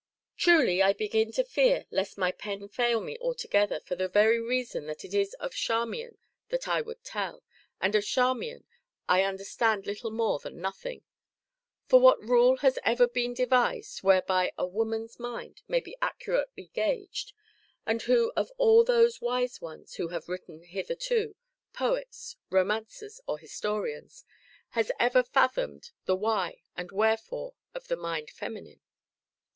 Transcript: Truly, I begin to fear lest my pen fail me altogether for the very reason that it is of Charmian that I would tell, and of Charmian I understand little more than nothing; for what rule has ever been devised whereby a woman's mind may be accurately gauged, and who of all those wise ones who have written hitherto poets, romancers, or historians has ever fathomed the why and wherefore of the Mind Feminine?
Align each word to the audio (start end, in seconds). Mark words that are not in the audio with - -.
Truly, 0.35 0.81
I 0.81 0.93
begin 0.93 1.31
to 1.33 1.43
fear 1.43 1.85
lest 1.91 2.17
my 2.17 2.31
pen 2.31 2.67
fail 2.69 3.01
me 3.01 3.19
altogether 3.19 3.79
for 3.81 3.95
the 3.95 4.07
very 4.07 4.39
reason 4.41 4.87
that 4.87 5.05
it 5.05 5.13
is 5.13 5.35
of 5.35 5.51
Charmian 5.53 6.17
that 6.49 6.67
I 6.67 6.81
would 6.81 7.03
tell, 7.03 7.43
and 7.79 7.93
of 7.93 8.03
Charmian 8.03 8.65
I 9.07 9.21
understand 9.21 9.85
little 9.85 10.09
more 10.09 10.39
than 10.39 10.59
nothing; 10.59 11.03
for 11.85 11.99
what 11.99 12.19
rule 12.19 12.57
has 12.65 12.79
ever 12.83 13.07
been 13.07 13.35
devised 13.35 14.01
whereby 14.01 14.51
a 14.57 14.65
woman's 14.65 15.19
mind 15.19 15.61
may 15.67 15.79
be 15.79 15.95
accurately 16.01 16.71
gauged, 16.73 17.33
and 17.85 18.01
who 18.01 18.31
of 18.35 18.51
all 18.57 18.83
those 18.83 19.21
wise 19.21 19.61
ones 19.61 19.97
who 19.97 20.07
have 20.07 20.27
written 20.27 20.63
hitherto 20.63 21.35
poets, 21.73 22.37
romancers, 22.49 23.21
or 23.27 23.37
historians 23.37 24.25
has 24.69 24.91
ever 24.99 25.21
fathomed 25.21 25.91
the 26.05 26.15
why 26.15 26.63
and 26.75 26.91
wherefore 26.91 27.53
of 27.75 27.87
the 27.87 27.95
Mind 27.95 28.31
Feminine? 28.31 28.81